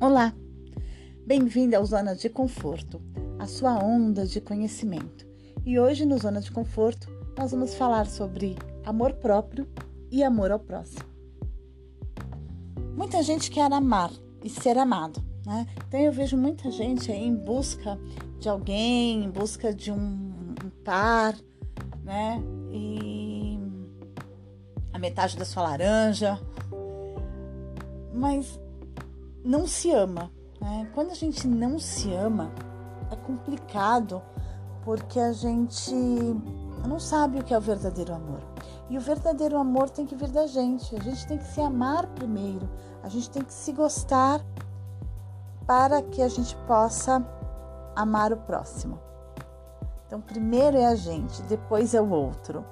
Olá, 0.00 0.32
bem-vinda 1.26 1.76
ao 1.76 1.84
Zona 1.84 2.14
de 2.14 2.28
Conforto, 2.28 3.02
a 3.36 3.48
sua 3.48 3.82
onda 3.82 4.24
de 4.24 4.40
conhecimento. 4.40 5.26
E 5.66 5.76
hoje 5.76 6.06
no 6.06 6.16
Zona 6.16 6.40
de 6.40 6.52
Conforto 6.52 7.10
nós 7.36 7.50
vamos 7.50 7.74
falar 7.74 8.06
sobre 8.06 8.56
amor 8.84 9.14
próprio 9.14 9.66
e 10.08 10.22
amor 10.22 10.52
ao 10.52 10.60
próximo. 10.60 11.02
Muita 12.96 13.24
gente 13.24 13.50
quer 13.50 13.72
amar 13.72 14.12
e 14.44 14.48
ser 14.48 14.78
amado, 14.78 15.20
né? 15.44 15.66
Então 15.88 15.98
eu 15.98 16.12
vejo 16.12 16.36
muita 16.36 16.70
gente 16.70 17.10
em 17.10 17.34
busca 17.34 17.98
de 18.38 18.48
alguém, 18.48 19.24
em 19.24 19.30
busca 19.30 19.74
de 19.74 19.90
um, 19.90 19.96
um 20.64 20.70
par, 20.84 21.34
né? 22.04 22.40
E 22.70 23.58
a 24.92 24.98
metade 25.00 25.36
da 25.36 25.44
sua 25.44 25.64
laranja, 25.64 26.40
mas 28.14 28.60
não 29.44 29.66
se 29.66 29.90
ama. 29.90 30.30
Né? 30.60 30.88
Quando 30.94 31.10
a 31.10 31.14
gente 31.14 31.46
não 31.46 31.78
se 31.78 32.12
ama, 32.12 32.50
é 33.10 33.16
complicado 33.16 34.22
porque 34.84 35.20
a 35.20 35.32
gente 35.32 35.94
não 36.86 36.98
sabe 36.98 37.38
o 37.38 37.44
que 37.44 37.52
é 37.52 37.58
o 37.58 37.60
verdadeiro 37.60 38.14
amor. 38.14 38.40
E 38.88 38.96
o 38.96 39.00
verdadeiro 39.00 39.58
amor 39.58 39.90
tem 39.90 40.06
que 40.06 40.16
vir 40.16 40.30
da 40.30 40.46
gente. 40.46 40.96
A 40.96 41.00
gente 41.00 41.26
tem 41.26 41.38
que 41.38 41.44
se 41.44 41.60
amar 41.60 42.06
primeiro. 42.14 42.68
A 43.02 43.08
gente 43.08 43.30
tem 43.30 43.42
que 43.42 43.52
se 43.52 43.72
gostar 43.72 44.44
para 45.66 46.00
que 46.00 46.22
a 46.22 46.28
gente 46.28 46.56
possa 46.66 47.22
amar 47.94 48.32
o 48.32 48.36
próximo. 48.36 48.98
Então, 50.06 50.20
primeiro 50.20 50.78
é 50.78 50.86
a 50.86 50.94
gente, 50.94 51.42
depois 51.42 51.92
é 51.92 52.00
o 52.00 52.08
outro. 52.08 52.64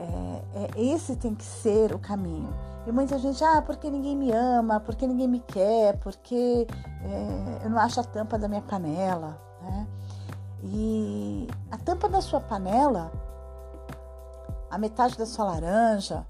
É, 0.00 0.42
é, 0.54 0.82
esse 0.82 1.14
tem 1.14 1.34
que 1.34 1.44
ser 1.44 1.94
o 1.94 1.98
caminho. 1.98 2.48
E 2.86 2.92
muita 2.92 3.18
gente, 3.18 3.44
ah, 3.44 3.60
porque 3.60 3.90
ninguém 3.90 4.16
me 4.16 4.32
ama, 4.32 4.80
porque 4.80 5.06
ninguém 5.06 5.28
me 5.28 5.40
quer, 5.40 5.98
porque 5.98 6.66
é, 7.04 7.60
eu 7.64 7.70
não 7.70 7.78
acho 7.78 8.00
a 8.00 8.04
tampa 8.04 8.38
da 8.38 8.48
minha 8.48 8.62
panela, 8.62 9.38
né? 9.60 9.86
E 10.64 11.46
a 11.70 11.76
tampa 11.76 12.08
da 12.08 12.22
sua 12.22 12.40
panela, 12.40 13.12
a 14.70 14.78
metade 14.78 15.18
da 15.18 15.26
sua 15.26 15.44
laranja, 15.44 16.24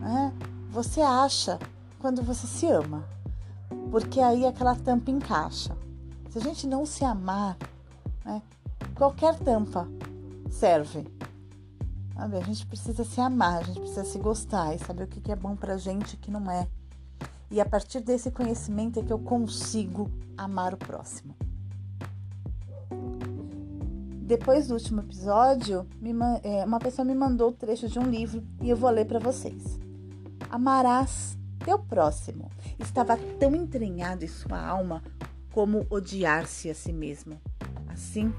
né? 0.00 0.32
Você 0.70 1.00
acha 1.00 1.58
quando 1.98 2.22
você 2.22 2.46
se 2.46 2.66
ama, 2.66 3.04
porque 3.90 4.20
aí 4.20 4.44
aquela 4.44 4.76
tampa 4.76 5.10
encaixa. 5.10 5.74
Se 6.28 6.38
a 6.38 6.40
gente 6.42 6.66
não 6.66 6.84
se 6.84 7.04
amar, 7.04 7.56
né? 8.24 8.42
Qualquer 8.94 9.38
tampa 9.38 9.88
serve. 10.50 11.06
A 12.14 12.28
gente 12.40 12.66
precisa 12.66 13.04
se 13.04 13.20
amar, 13.20 13.58
a 13.58 13.62
gente 13.62 13.80
precisa 13.80 14.04
se 14.04 14.18
gostar 14.18 14.74
e 14.74 14.78
saber 14.78 15.04
o 15.04 15.06
que 15.06 15.32
é 15.32 15.36
bom 15.36 15.56
pra 15.56 15.76
gente 15.76 16.12
e 16.12 16.16
o 16.16 16.18
que 16.18 16.30
não 16.30 16.50
é. 16.50 16.68
E 17.50 17.60
a 17.60 17.66
partir 17.66 18.00
desse 18.00 18.30
conhecimento 18.30 18.98
é 18.98 19.02
que 19.02 19.12
eu 19.12 19.18
consigo 19.18 20.10
amar 20.36 20.74
o 20.74 20.76
próximo. 20.76 21.34
Depois 24.22 24.68
do 24.68 24.74
último 24.74 25.00
episódio, 25.00 25.86
é, 26.42 26.64
uma 26.64 26.78
pessoa 26.78 27.04
me 27.04 27.14
mandou 27.14 27.50
o 27.50 27.52
trecho 27.52 27.88
de 27.88 27.98
um 27.98 28.08
livro 28.08 28.42
e 28.62 28.70
eu 28.70 28.76
vou 28.76 28.88
ler 28.88 29.04
para 29.04 29.18
vocês. 29.18 29.78
Amarás 30.48 31.36
teu 31.62 31.78
próximo. 31.78 32.50
Estava 32.78 33.16
tão 33.38 33.54
entranhado 33.54 34.24
em 34.24 34.28
sua 34.28 34.58
alma 34.58 35.02
como 35.52 35.86
odiar-se 35.90 36.70
a 36.70 36.74
si 36.74 36.92
mesmo. 36.92 37.38
Assim, 37.88 38.32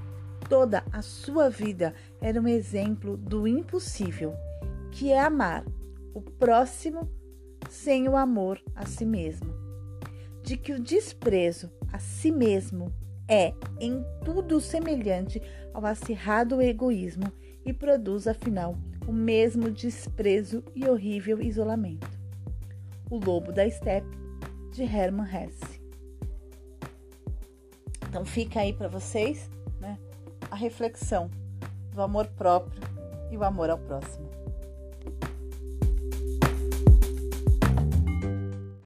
Toda 0.50 0.84
a 0.92 1.02
sua 1.02 1.50
vida 1.50 1.94
era 2.22 2.40
um 2.40 2.48
exemplo 2.48 3.18
do 3.18 3.48
impossível, 3.48 4.34
que 4.92 5.12
é 5.12 5.20
amar 5.20 5.66
o 6.14 6.22
próximo 6.22 7.10
sem 7.70 8.08
o 8.08 8.16
amor 8.16 8.62
a 8.76 8.86
si 8.86 9.06
mesmo. 9.06 9.54
De 10.44 10.58
que 10.58 10.74
o 10.74 10.80
desprezo 10.80 11.72
a 11.92 12.00
si 12.00 12.32
mesmo 12.32 12.94
é 13.28 13.54
em 13.80 14.04
tudo 14.26 14.60
semelhante 14.60 15.42
ao 15.74 15.86
acirrado 15.86 16.62
egoísmo 16.62 17.32
e 17.66 17.72
produz, 17.72 18.28
afinal, 18.28 18.76
o 19.08 19.14
mesmo 19.14 19.72
desprezo 19.72 20.64
e 20.76 20.86
horrível 20.88 21.42
isolamento. 21.42 22.10
O 23.10 23.18
Lobo 23.18 23.52
da 23.52 23.70
Steppe, 23.70 24.18
de 24.72 24.84
Hermann 24.84 25.28
Hesse. 25.28 25.82
Então 28.10 28.26
fica 28.26 28.60
aí 28.60 28.74
para 28.74 28.88
vocês 28.88 29.50
a 30.54 30.56
reflexão 30.56 31.32
do 31.96 32.00
amor 32.00 32.28
próprio 32.28 32.80
e 33.32 33.36
o 33.36 33.44
amor 33.44 33.72
ao 33.72 33.78
próximo. 33.80 34.30